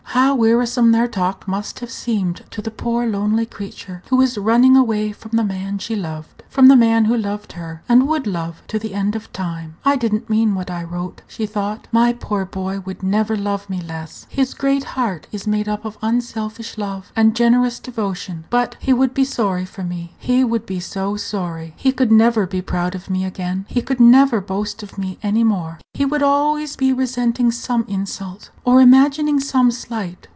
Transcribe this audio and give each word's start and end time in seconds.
How 0.11 0.35
wearisome 0.35 0.91
their 0.91 1.07
talk 1.07 1.47
must 1.47 1.79
have 1.79 1.89
seemed 1.89 2.43
to 2.49 2.61
the 2.61 2.69
poor 2.69 3.05
lonely 3.07 3.45
creature 3.45 4.03
who 4.09 4.17
was 4.17 4.37
running 4.37 4.75
away 4.75 5.13
from 5.13 5.31
the 5.37 5.43
man 5.43 5.77
she 5.77 5.95
loved 5.95 6.43
from 6.49 6.67
the 6.67 6.75
man 6.75 7.05
who 7.05 7.15
loved 7.15 7.53
her, 7.53 7.81
and 7.87 8.05
would 8.09 8.27
love 8.27 8.61
to 8.67 8.77
the 8.77 8.93
end 8.93 9.15
of 9.15 9.31
time. 9.31 9.73
"I 9.85 9.95
did 9.95 10.13
n't 10.13 10.29
mean 10.29 10.53
what 10.53 10.69
I 10.69 10.83
wrote," 10.83 11.21
she 11.25 11.45
thought. 11.45 11.83
Page 11.83 11.93
148 11.93 12.03
"My 12.21 12.27
poor 12.27 12.45
boy 12.45 12.79
would 12.81 13.01
never 13.01 13.37
love 13.37 13.69
me 13.69 13.81
less. 13.81 14.25
His 14.29 14.53
great 14.53 14.83
heart 14.83 15.27
is 15.31 15.47
made 15.47 15.69
up 15.69 15.85
of 15.85 15.97
unselfish 16.01 16.77
love 16.77 17.13
and 17.15 17.33
generous 17.37 17.79
devotion. 17.79 18.43
But 18.49 18.75
he 18.81 18.91
would 18.91 19.13
be 19.13 19.23
sorry 19.23 19.63
for 19.63 19.85
me; 19.85 20.13
he 20.17 20.43
would 20.43 20.65
be 20.65 20.81
so 20.81 21.15
sorry! 21.15 21.73
He 21.77 21.93
could 21.93 22.11
never 22.11 22.45
be 22.45 22.61
proud 22.61 22.95
of 22.95 23.09
me 23.09 23.23
again; 23.23 23.63
he 23.69 23.81
could 23.81 24.01
never 24.01 24.41
boast 24.41 24.83
of 24.83 24.97
me 24.97 25.17
any 25.23 25.45
more. 25.45 25.79
He 25.93 26.03
would 26.03 26.19
be 26.19 26.25
always 26.25 26.75
resenting 26.81 27.51
some 27.53 27.85
insult, 27.87 28.49
or 28.65 28.81
imagining 28.81 29.39
some 29.39 29.71
slight. 29.71 30.27